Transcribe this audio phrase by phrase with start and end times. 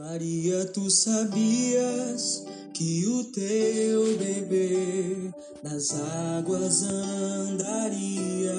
[0.00, 5.30] Maria, tu sabias que o teu bebê
[5.62, 8.54] nas águas andaria?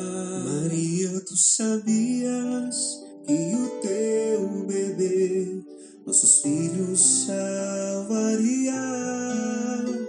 [0.45, 5.61] Maria, tu sabias que o teu bebê
[6.05, 8.73] nossos filhos salvaria?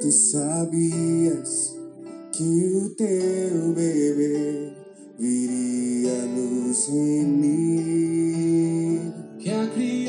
[0.01, 1.75] Tu sabias
[2.31, 4.73] que o teu bebê
[5.19, 7.67] viria nos remir?
[9.41, 10.06] Que a criança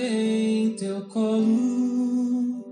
[0.00, 2.64] em teu colo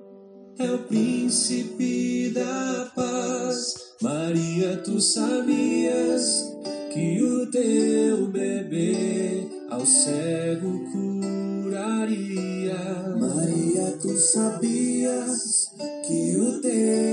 [0.60, 3.74] é o príncipe da paz.
[4.00, 6.56] Maria, tu sabias
[6.92, 12.76] que o teu bebê ao cego curaria?
[13.18, 15.74] Maria, tu sabias
[16.06, 17.07] que o teu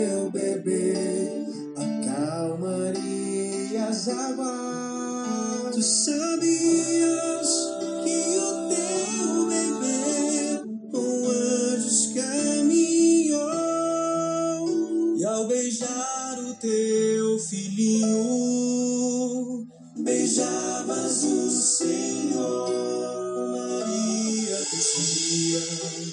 [15.36, 18.16] ao beijar o teu filhinho
[19.97, 22.72] beijavas o Senhor,
[23.52, 26.05] Maria, sabias.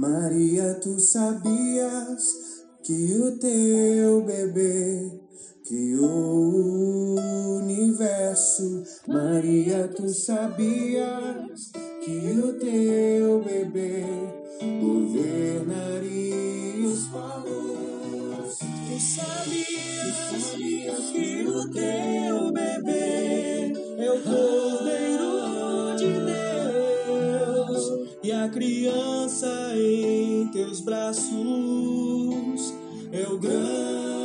[0.00, 2.24] Maria, tu sabias
[2.82, 5.20] que o teu bebê
[5.68, 8.82] criou o universo.
[9.06, 11.70] Maria, tu sabias
[12.02, 14.02] que o teu bebê
[14.80, 18.58] governaria os povos.
[18.58, 27.84] Tu sabias, tu sabias que o teu bebê é o Cordeiro de Deus
[28.24, 29.59] e a criança
[30.80, 31.30] braços
[33.12, 34.20] é grande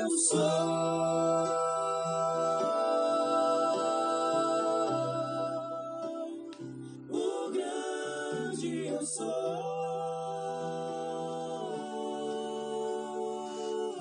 [0.00, 0.38] eu sou.
[7.10, 9.26] O grande eu sou.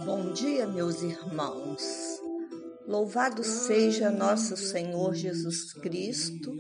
[0.05, 2.17] Bom dia, meus irmãos.
[2.87, 6.55] Louvado seja nosso Senhor Jesus Cristo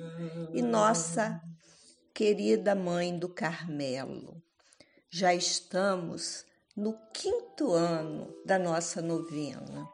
[0.53, 1.41] e nossa
[2.17, 4.41] querida Mãe do Carmelo.
[5.07, 6.43] Já estamos
[6.75, 9.87] no quinto ano da nossa novena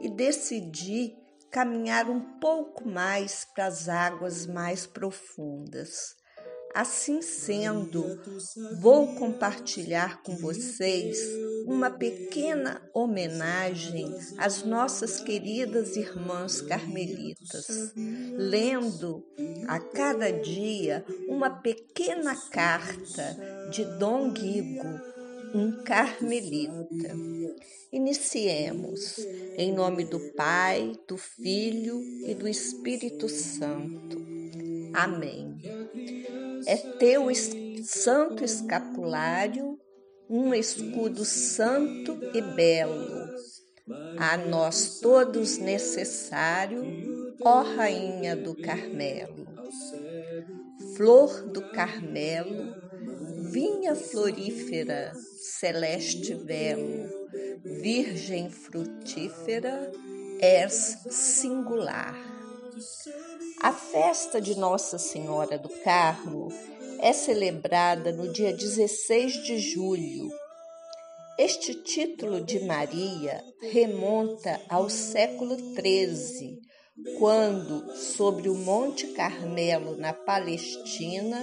[0.00, 1.16] e decidi
[1.50, 6.14] caminhar um pouco mais para as águas mais profundas.
[6.76, 8.04] Assim sendo,
[8.80, 11.18] vou compartilhar com vocês
[11.68, 17.92] uma pequena homenagem às nossas queridas irmãs carmelitas,
[18.34, 19.22] lendo
[19.66, 23.36] a cada dia uma pequena carta
[23.70, 24.88] de Dom Guigo,
[25.54, 27.14] um carmelita.
[27.92, 29.18] Iniciemos
[29.58, 34.18] em nome do Pai, do Filho e do Espírito Santo.
[34.94, 35.54] Amém.
[36.66, 37.26] É teu
[37.84, 39.77] santo escapulário
[40.28, 43.28] um escudo santo e belo,
[44.18, 46.84] a nós todos necessário,
[47.42, 49.46] ó Rainha do Carmelo.
[50.96, 52.74] Flor do Carmelo,
[53.50, 57.08] vinha florífera, celeste velo,
[57.80, 59.90] virgem frutífera,
[60.40, 62.14] és singular.
[63.62, 66.48] A festa de Nossa Senhora do Carmo
[67.00, 70.28] é celebrada no dia 16 de julho.
[71.38, 76.58] Este título de Maria remonta ao século XIII,
[77.18, 81.40] quando, sobre o Monte Carmelo, na Palestina,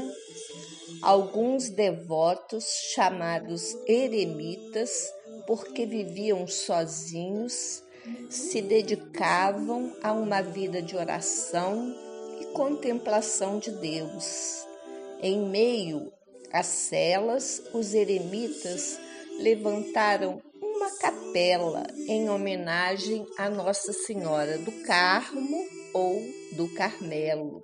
[1.01, 5.09] alguns devotos chamados eremitas,
[5.47, 7.81] porque viviam sozinhos,
[8.29, 11.95] se dedicavam a uma vida de oração
[12.41, 14.65] e contemplação de Deus.
[15.27, 16.13] Em meio
[16.53, 18.95] às celas, os eremitas
[19.39, 26.21] levantaram uma capela em homenagem a Nossa Senhora do Carmo ou
[26.55, 27.63] do Carmelo.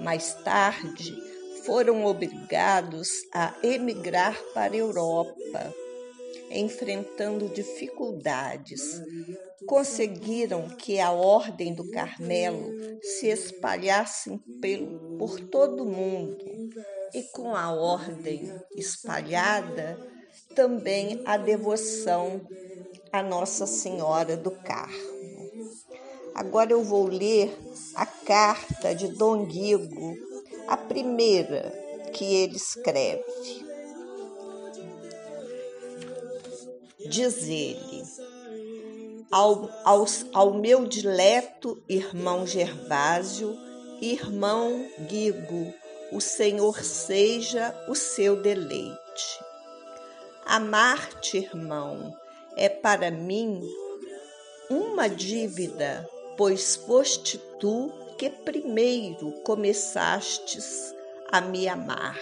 [0.00, 1.16] Mais tarde,
[1.64, 5.72] foram obrigados a emigrar para a Europa.
[6.50, 9.00] Enfrentando dificuldades,
[9.66, 16.44] conseguiram que a Ordem do Carmelo se espalhasse pelo, por todo o mundo.
[17.12, 19.98] E com a ordem espalhada,
[20.54, 22.40] também a devoção
[23.12, 25.20] a Nossa Senhora do Carmo.
[26.34, 27.52] Agora eu vou ler
[27.96, 30.14] a carta de Dom Guigo,
[30.68, 31.72] a primeira
[32.12, 33.24] que ele escreve.
[37.08, 38.04] Diz ele:
[39.30, 43.56] ao, ao, ao meu dileto irmão Gervásio,
[44.00, 45.72] irmão Guigo,
[46.12, 49.40] o Senhor seja o seu deleite.
[50.44, 52.12] Amar-te, irmão,
[52.56, 53.62] é para mim
[54.68, 60.94] uma dívida, pois foste tu que primeiro começastes
[61.30, 62.18] a me amar.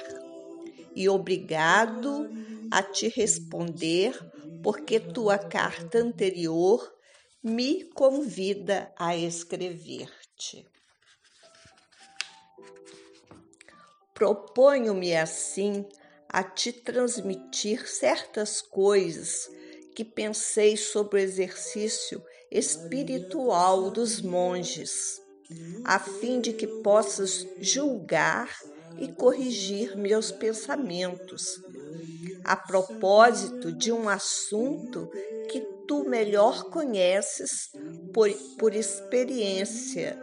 [0.94, 2.28] E obrigado
[2.70, 4.14] a te responder,
[4.62, 6.92] porque tua carta anterior
[7.42, 10.66] me convida a escrever-te.
[14.12, 15.86] Proponho-me assim
[16.28, 19.48] a te transmitir certas coisas
[19.94, 25.20] que pensei sobre o exercício espiritual dos monges,
[25.84, 28.54] a fim de que possas julgar
[28.98, 31.60] e corrigir meus pensamentos,
[32.48, 35.10] a propósito de um assunto
[35.50, 37.68] que tu melhor conheces
[38.14, 40.18] por, por experiência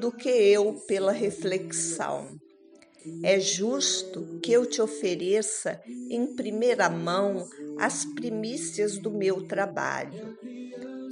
[0.00, 2.28] do que eu pela reflexão.
[3.22, 5.78] É justo que eu te ofereça
[6.08, 7.46] em primeira mão
[7.78, 10.34] as primícias do meu trabalho,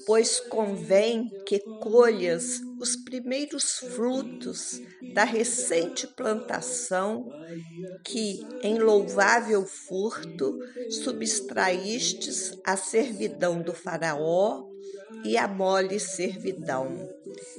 [0.06, 4.80] pois convém que colhas os primeiros frutos
[5.14, 7.28] da recente plantação
[8.04, 10.58] que, em louvável furto,
[10.90, 14.64] subtraístes a servidão do Faraó
[15.24, 17.08] e a mole servidão,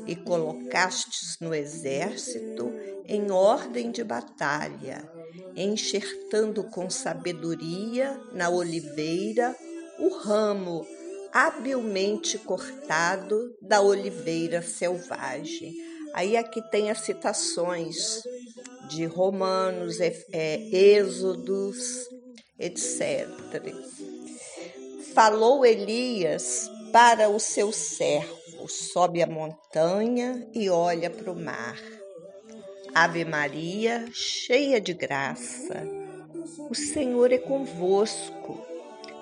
[0.05, 2.71] e colocastes no exército
[3.07, 5.09] em ordem de batalha,
[5.55, 9.55] enxertando com sabedoria na oliveira
[9.99, 10.85] o ramo
[11.35, 15.73] habilmente cortado da oliveira selvagem.
[16.13, 18.23] Aí aqui tem as citações
[18.87, 22.07] de Romanos, é, é, Êxodos,
[22.57, 23.27] etc.
[25.13, 31.77] Falou Elias para o seu servo, sobe a montanha e olha para o mar.
[32.93, 35.85] Ave Maria, cheia de graça,
[36.69, 38.74] o Senhor é convosco.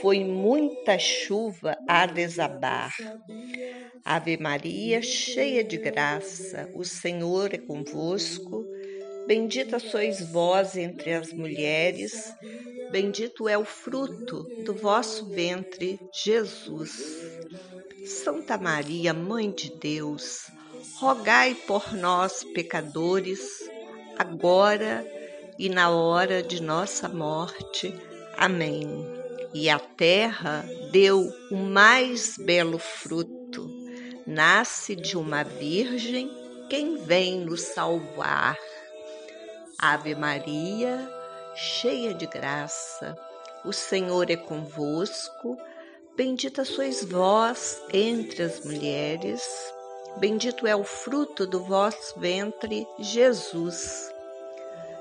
[0.00, 2.94] foi muita chuva a desabar.
[4.04, 8.64] Ave Maria, cheia de graça, o Senhor é convosco.
[9.26, 12.32] Bendita sois vós entre as mulheres,
[12.90, 17.38] bendito é o fruto do vosso ventre, Jesus.
[18.06, 20.50] Santa Maria, Mãe de Deus,
[20.96, 23.68] rogai por nós, pecadores,
[24.16, 25.06] agora
[25.58, 27.92] e na hora de nossa morte.
[28.38, 29.17] Amém.
[29.60, 33.68] E a terra deu o mais belo fruto.
[34.24, 36.30] Nasce de uma virgem
[36.70, 38.56] quem vem nos salvar.
[39.76, 41.10] Ave Maria,
[41.56, 43.18] cheia de graça,
[43.64, 45.58] o Senhor é convosco.
[46.16, 49.42] Bendita sois vós entre as mulheres,
[50.18, 54.08] bendito é o fruto do vosso ventre, Jesus.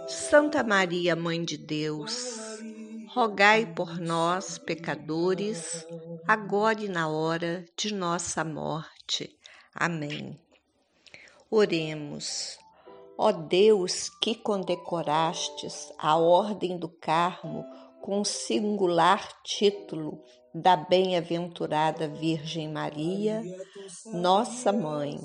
[0.07, 2.57] Santa Maria, Mãe de Deus,
[3.17, 5.87] rogai por nós, pecadores,
[6.27, 9.35] agora e na hora de nossa morte.
[9.73, 10.39] Amém.
[11.49, 12.59] Oremos.
[13.17, 17.65] Ó Deus, que condecorastes a Ordem do Carmo
[18.03, 20.21] com o singular título
[20.53, 23.41] da bem-aventurada Virgem Maria,
[24.13, 25.19] nossa Mãe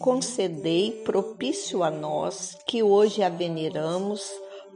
[0.00, 4.28] concedei propício a nós que hoje a veneramos,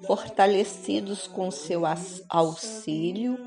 [0.07, 1.83] fortalecidos com seu
[2.29, 3.39] auxílio,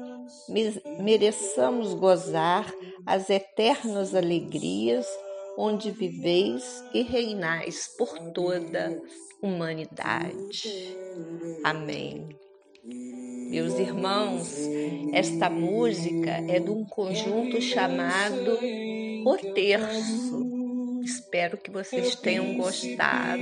[1.00, 2.72] mereçamos gozar
[3.06, 5.06] as eternas alegrias
[5.58, 9.02] onde viveis e reinais por toda
[9.42, 10.96] humanidade.
[11.64, 12.28] Amém.
[13.50, 14.54] Meus irmãos,
[15.14, 18.60] esta música é de um conjunto chamado
[19.26, 20.55] O Terço
[21.36, 23.42] Espero que vocês tenham gostado.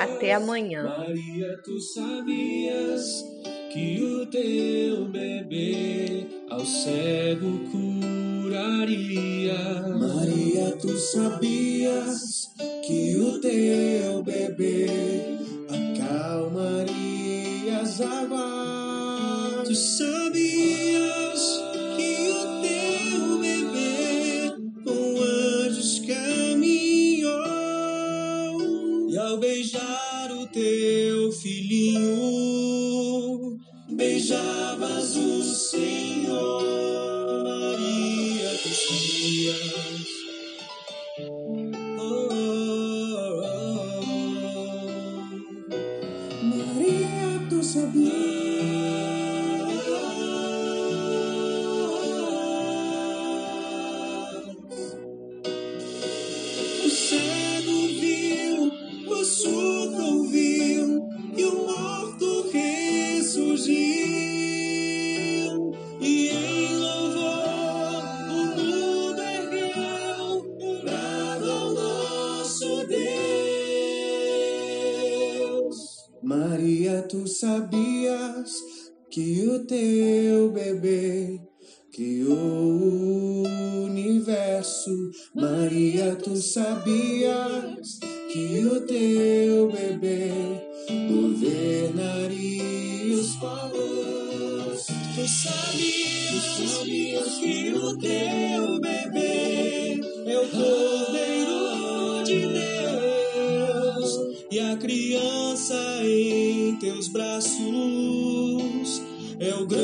[0.00, 0.82] Até amanhã.
[0.82, 3.24] Maria, tu sabias
[3.72, 9.54] que o teu bebê ao cego curaria.
[9.96, 12.52] Maria, tu sabias
[12.84, 14.88] que o teu bebê
[15.94, 16.98] acalmaria
[17.80, 19.68] as águas.
[19.68, 21.01] Tu sabias
[47.74, 48.31] Maria,
[77.02, 78.50] tu sabias
[79.10, 81.38] que o teu bebê
[81.92, 83.42] criou o
[83.84, 85.10] universo.
[85.34, 88.00] Maria, tu sabias
[88.32, 90.30] que o teu bebê
[91.08, 92.62] governaria
[93.14, 94.86] os povos.
[95.14, 100.48] Tu sabias, tu sabias que o teu bebê é o
[106.92, 107.58] teus braços
[109.40, 109.82] é o grande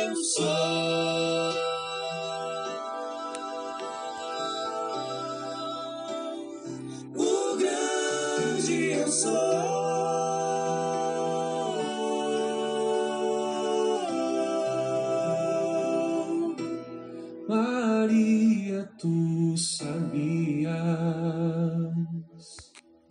[0.00, 0.44] eu sou.
[7.14, 9.57] O grande eu sou.